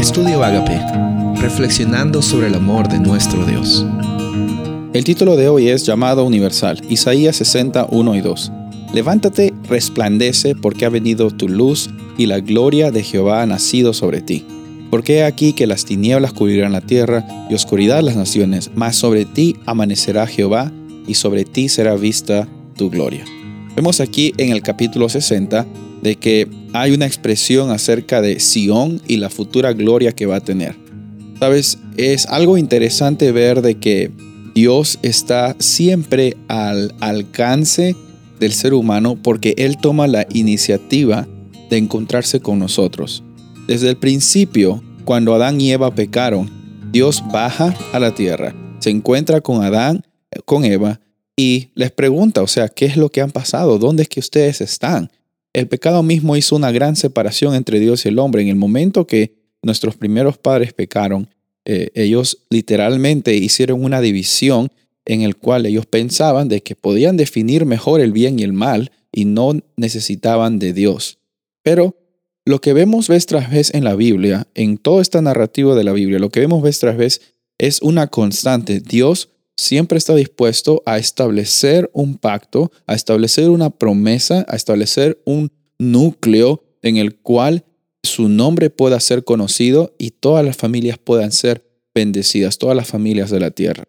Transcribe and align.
Estudio 0.00 0.42
Agape, 0.42 0.80
reflexionando 1.42 2.22
sobre 2.22 2.46
el 2.46 2.54
amor 2.54 2.88
de 2.88 2.98
nuestro 2.98 3.44
Dios. 3.44 3.84
El 4.94 5.04
título 5.04 5.36
de 5.36 5.50
hoy 5.50 5.68
es 5.68 5.84
Llamado 5.84 6.24
Universal, 6.24 6.80
Isaías 6.88 7.36
60, 7.36 7.86
1 7.90 8.14
y 8.14 8.20
2. 8.22 8.52
Levántate, 8.94 9.52
resplandece, 9.68 10.54
porque 10.54 10.86
ha 10.86 10.88
venido 10.88 11.30
tu 11.30 11.50
luz 11.50 11.90
y 12.16 12.24
la 12.24 12.40
gloria 12.40 12.90
de 12.90 13.02
Jehová 13.02 13.42
ha 13.42 13.46
nacido 13.46 13.92
sobre 13.92 14.22
ti. 14.22 14.46
Porque 14.90 15.18
he 15.18 15.24
aquí 15.24 15.52
que 15.52 15.66
las 15.66 15.84
tinieblas 15.84 16.32
cubrirán 16.32 16.72
la 16.72 16.80
tierra 16.80 17.26
y 17.50 17.54
oscuridad 17.54 18.02
las 18.02 18.16
naciones, 18.16 18.70
mas 18.74 18.96
sobre 18.96 19.26
ti 19.26 19.56
amanecerá 19.66 20.26
Jehová 20.26 20.72
y 21.06 21.12
sobre 21.12 21.44
ti 21.44 21.68
será 21.68 21.94
vista 21.96 22.48
tu 22.74 22.88
gloria. 22.88 23.26
Vemos 23.76 24.00
aquí 24.00 24.32
en 24.36 24.50
el 24.50 24.62
capítulo 24.62 25.08
60 25.08 25.66
de 26.02 26.16
que 26.16 26.48
hay 26.72 26.92
una 26.92 27.06
expresión 27.06 27.70
acerca 27.70 28.20
de 28.20 28.40
Sión 28.40 29.00
y 29.06 29.16
la 29.16 29.30
futura 29.30 29.72
gloria 29.72 30.12
que 30.12 30.26
va 30.26 30.36
a 30.36 30.40
tener. 30.40 30.74
Sabes, 31.38 31.78
es 31.96 32.26
algo 32.26 32.58
interesante 32.58 33.32
ver 33.32 33.62
de 33.62 33.76
que 33.76 34.10
Dios 34.54 34.98
está 35.02 35.56
siempre 35.58 36.36
al 36.48 36.94
alcance 37.00 37.94
del 38.40 38.52
ser 38.52 38.74
humano 38.74 39.16
porque 39.22 39.54
Él 39.56 39.76
toma 39.78 40.06
la 40.06 40.26
iniciativa 40.32 41.26
de 41.70 41.76
encontrarse 41.78 42.40
con 42.40 42.58
nosotros. 42.58 43.22
Desde 43.66 43.88
el 43.88 43.96
principio, 43.96 44.82
cuando 45.04 45.34
Adán 45.34 45.60
y 45.60 45.70
Eva 45.70 45.94
pecaron, 45.94 46.50
Dios 46.90 47.22
baja 47.32 47.74
a 47.92 48.00
la 48.00 48.14
tierra, 48.14 48.54
se 48.80 48.90
encuentra 48.90 49.40
con 49.40 49.62
Adán, 49.62 50.04
con 50.44 50.64
Eva, 50.64 51.00
y 51.40 51.70
les 51.74 51.90
pregunta, 51.90 52.42
o 52.42 52.46
sea, 52.46 52.68
¿qué 52.68 52.84
es 52.84 52.98
lo 52.98 53.08
que 53.08 53.22
han 53.22 53.30
pasado? 53.30 53.78
¿Dónde 53.78 54.02
es 54.02 54.10
que 54.10 54.20
ustedes 54.20 54.60
están? 54.60 55.10
El 55.54 55.68
pecado 55.68 56.02
mismo 56.02 56.36
hizo 56.36 56.54
una 56.54 56.70
gran 56.70 56.96
separación 56.96 57.54
entre 57.54 57.80
Dios 57.80 58.04
y 58.04 58.10
el 58.10 58.18
hombre. 58.18 58.42
En 58.42 58.48
el 58.48 58.56
momento 58.56 59.06
que 59.06 59.32
nuestros 59.62 59.96
primeros 59.96 60.36
padres 60.36 60.74
pecaron, 60.74 61.30
eh, 61.64 61.92
ellos 61.94 62.44
literalmente 62.50 63.34
hicieron 63.34 63.82
una 63.82 64.02
división 64.02 64.70
en 65.06 65.22
el 65.22 65.34
cual 65.34 65.64
ellos 65.64 65.86
pensaban 65.86 66.48
de 66.48 66.62
que 66.62 66.76
podían 66.76 67.16
definir 67.16 67.64
mejor 67.64 68.02
el 68.02 68.12
bien 68.12 68.38
y 68.38 68.42
el 68.42 68.52
mal 68.52 68.92
y 69.10 69.24
no 69.24 69.58
necesitaban 69.78 70.58
de 70.58 70.74
Dios. 70.74 71.20
Pero 71.62 71.96
lo 72.44 72.60
que 72.60 72.74
vemos 72.74 73.08
vez 73.08 73.24
tras 73.24 73.50
vez 73.50 73.72
en 73.72 73.84
la 73.84 73.96
Biblia, 73.96 74.46
en 74.54 74.76
toda 74.76 75.00
esta 75.00 75.22
narrativa 75.22 75.74
de 75.74 75.84
la 75.84 75.94
Biblia, 75.94 76.18
lo 76.18 76.28
que 76.28 76.40
vemos 76.40 76.62
vez 76.62 76.80
tras 76.80 76.98
vez 76.98 77.22
es 77.56 77.80
una 77.80 78.08
constante. 78.08 78.80
Dios 78.80 79.30
siempre 79.60 79.98
está 79.98 80.14
dispuesto 80.14 80.82
a 80.86 80.98
establecer 80.98 81.90
un 81.92 82.16
pacto, 82.16 82.72
a 82.86 82.94
establecer 82.94 83.50
una 83.50 83.70
promesa, 83.70 84.46
a 84.48 84.56
establecer 84.56 85.20
un 85.26 85.52
núcleo 85.78 86.64
en 86.82 86.96
el 86.96 87.16
cual 87.16 87.64
su 88.02 88.28
nombre 88.28 88.70
pueda 88.70 88.98
ser 89.00 89.24
conocido 89.24 89.94
y 89.98 90.12
todas 90.12 90.44
las 90.44 90.56
familias 90.56 90.98
puedan 90.98 91.30
ser 91.30 91.66
bendecidas, 91.94 92.56
todas 92.56 92.76
las 92.76 92.88
familias 92.88 93.30
de 93.30 93.40
la 93.40 93.50
tierra. 93.50 93.84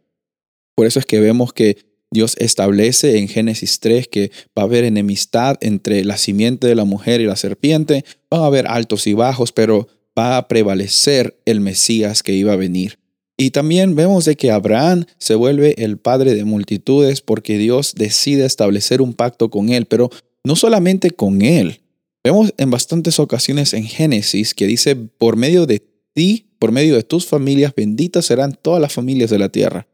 Por 0.76 0.88
eso 0.88 1.00
es 1.00 1.06
que 1.06 1.22
vemos 1.22 1.54
que 1.54 1.78
Dios 2.12 2.36
establece 2.40 3.20
en 3.20 3.30
Génesis 3.30 3.80
3 3.80 4.10
que 4.10 4.32
va 4.58 4.64
a 4.64 4.66
haber 4.66 4.84
enemistad 4.84 5.58
entre 5.62 6.04
la 6.04 6.18
simiente 6.18 6.68
de 6.68 6.76
la 6.76 6.84
mujer 6.84 7.22
y 7.22 7.26
la 7.26 7.38
serpiente, 7.38 8.04
van 8.30 8.42
a 8.42 8.48
haber 8.48 8.68
altos 8.68 9.08
y 9.08 9.14
bajos, 9.14 9.54
pero 9.54 9.88
va 10.18 10.36
a 10.36 10.50
prevalecer 10.50 11.40
el 11.46 11.62
Mesías 11.62 12.24
que 12.24 12.34
iba 12.34 12.52
a 12.52 12.58
venir. 12.58 13.01
Y 13.42 13.50
también 13.50 13.96
vemos 13.96 14.26
de 14.26 14.36
que 14.36 14.52
Abraham 14.52 15.06
se 15.18 15.34
vuelve 15.34 15.74
el 15.84 15.98
padre 15.98 16.36
de 16.36 16.46
multitudes 16.46 17.22
porque 17.22 17.58
Dios 17.58 17.96
decide 17.96 18.46
establecer 18.46 19.02
un 19.02 19.16
pacto 19.16 19.50
con 19.50 19.70
él, 19.70 19.88
pero 19.88 20.12
no 20.44 20.56
solamente 20.56 21.10
con 21.10 21.42
él. 21.42 21.82
Vemos 22.24 22.54
en 22.58 22.70
bastantes 22.70 23.20
ocasiones 23.20 23.74
en 23.74 23.86
Génesis 23.86 24.54
que 24.54 24.68
dice, 24.68 24.96
por 24.96 25.38
medio 25.38 25.66
de 25.66 25.82
ti, 26.14 26.52
por 26.60 26.72
medio 26.72 26.94
de 26.94 27.02
tus 27.02 27.26
familias, 27.26 27.74
benditas 27.76 28.28
serán 28.28 28.56
todas 28.62 28.80
las 28.80 28.94
familias 28.94 29.32
de 29.32 29.40
la 29.40 29.50
tierra. 29.50 29.88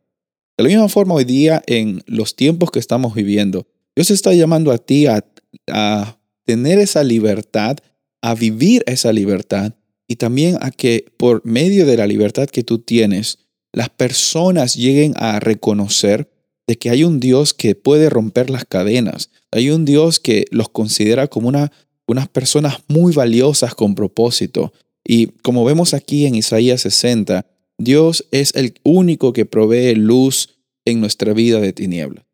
De 0.57 0.65
la 0.65 0.69
misma 0.69 0.89
forma, 0.89 1.13
hoy 1.13 1.23
día, 1.23 1.63
en 1.67 2.03
los 2.05 2.35
tiempos 2.35 2.69
que 2.69 2.79
estamos 2.79 3.15
viviendo, 3.15 3.65
Dios 3.95 4.11
está 4.11 4.33
llamando 4.33 4.73
a 4.73 4.77
ti 4.77 5.05
a, 5.05 5.23
a 5.71 6.19
tener 6.43 6.79
esa 6.79 7.01
libertad, 7.01 7.77
a 8.21 8.35
vivir 8.35 8.83
esa 8.87 9.13
libertad 9.13 9.71
y 10.07 10.15
también 10.15 10.57
a 10.61 10.71
que 10.71 11.05
por 11.17 11.45
medio 11.45 11.85
de 11.85 11.97
la 11.97 12.07
libertad 12.07 12.47
que 12.47 12.63
tú 12.63 12.79
tienes, 12.79 13.39
las 13.73 13.89
personas 13.89 14.75
lleguen 14.75 15.13
a 15.17 15.39
reconocer 15.39 16.29
de 16.67 16.77
que 16.77 16.89
hay 16.89 17.03
un 17.03 17.19
Dios 17.19 17.53
que 17.53 17.75
puede 17.75 18.09
romper 18.09 18.49
las 18.49 18.65
cadenas, 18.65 19.29
hay 19.51 19.69
un 19.69 19.85
Dios 19.85 20.19
que 20.19 20.45
los 20.51 20.69
considera 20.69 21.27
como 21.27 21.47
una, 21.47 21.71
unas 22.07 22.27
personas 22.27 22.79
muy 22.87 23.13
valiosas 23.13 23.73
con 23.73 23.95
propósito. 23.95 24.73
Y 25.05 25.27
como 25.41 25.63
vemos 25.63 25.93
aquí 25.93 26.25
en 26.25 26.35
Isaías 26.35 26.81
60, 26.81 27.45
Dios 27.77 28.25
es 28.31 28.53
el 28.55 28.73
único 28.83 29.31
que 29.31 29.45
provee 29.45 29.95
luz 29.95 30.49
en 30.85 30.99
nuestra 30.99 31.33
vida 31.33 31.59
de 31.59 31.73
tinieblas. 31.73 32.25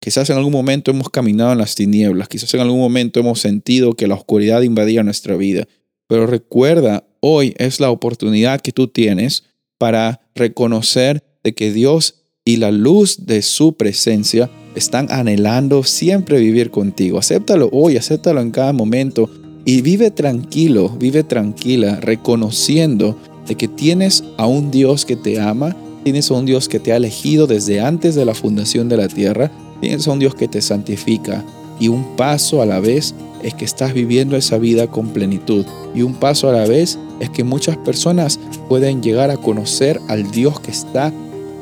Quizás 0.00 0.30
en 0.30 0.36
algún 0.36 0.52
momento 0.52 0.90
hemos 0.90 1.10
caminado 1.10 1.52
en 1.52 1.58
las 1.58 1.74
tinieblas, 1.74 2.28
quizás 2.28 2.52
en 2.54 2.60
algún 2.60 2.80
momento 2.80 3.20
hemos 3.20 3.40
sentido 3.40 3.94
que 3.94 4.08
la 4.08 4.14
oscuridad 4.14 4.62
invadía 4.62 5.02
nuestra 5.02 5.36
vida, 5.36 5.68
pero 6.08 6.26
recuerda 6.26 7.06
hoy 7.20 7.54
es 7.58 7.78
la 7.78 7.90
oportunidad 7.90 8.60
que 8.60 8.72
tú 8.72 8.88
tienes 8.88 9.44
para 9.82 10.20
reconocer 10.36 11.24
de 11.42 11.56
que 11.56 11.72
Dios 11.72 12.22
y 12.44 12.58
la 12.58 12.70
luz 12.70 13.26
de 13.26 13.42
su 13.42 13.72
presencia 13.72 14.48
están 14.76 15.10
anhelando 15.10 15.82
siempre 15.82 16.38
vivir 16.38 16.70
contigo. 16.70 17.18
Acéptalo 17.18 17.68
hoy, 17.72 17.96
acéptalo 17.96 18.40
en 18.40 18.52
cada 18.52 18.72
momento 18.72 19.28
y 19.64 19.82
vive 19.82 20.12
tranquilo, 20.12 20.88
vive 20.88 21.24
tranquila, 21.24 21.98
reconociendo 21.98 23.18
de 23.48 23.56
que 23.56 23.66
tienes 23.66 24.22
a 24.36 24.46
un 24.46 24.70
Dios 24.70 25.04
que 25.04 25.16
te 25.16 25.40
ama, 25.40 25.74
tienes 26.04 26.30
a 26.30 26.34
un 26.34 26.46
Dios 26.46 26.68
que 26.68 26.78
te 26.78 26.92
ha 26.92 26.96
elegido 26.96 27.48
desde 27.48 27.80
antes 27.80 28.14
de 28.14 28.24
la 28.24 28.34
fundación 28.34 28.88
de 28.88 28.98
la 28.98 29.08
tierra, 29.08 29.50
tienes 29.80 30.06
a 30.06 30.12
un 30.12 30.20
Dios 30.20 30.36
que 30.36 30.46
te 30.46 30.62
santifica 30.62 31.44
y 31.80 31.88
un 31.88 32.14
paso 32.14 32.62
a 32.62 32.66
la 32.66 32.78
vez 32.78 33.16
es 33.42 33.54
que 33.54 33.64
estás 33.64 33.94
viviendo 33.94 34.36
esa 34.36 34.58
vida 34.58 34.86
con 34.86 35.08
plenitud 35.08 35.66
y 35.92 36.02
un 36.02 36.14
paso 36.14 36.48
a 36.48 36.52
la 36.52 36.68
vez 36.68 37.00
es 37.20 37.30
que 37.30 37.44
muchas 37.44 37.76
personas 37.76 38.38
pueden 38.68 39.02
llegar 39.02 39.30
a 39.30 39.36
conocer 39.36 40.00
al 40.08 40.30
Dios 40.30 40.60
que 40.60 40.70
está 40.70 41.12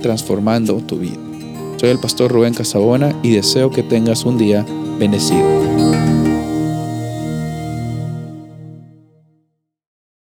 transformando 0.02 0.76
tu 0.78 0.98
vida. 0.98 1.18
Soy 1.76 1.90
el 1.90 1.98
pastor 1.98 2.30
Rubén 2.30 2.54
Casabona 2.54 3.14
y 3.22 3.30
deseo 3.30 3.70
que 3.70 3.82
tengas 3.82 4.24
un 4.24 4.38
día 4.38 4.66
bendecido. 4.98 5.99